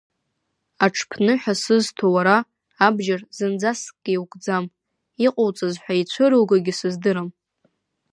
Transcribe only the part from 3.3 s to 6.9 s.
зынӡаскгьы иукӡам, иҟоуҵаз ҳәа ицәыругогьы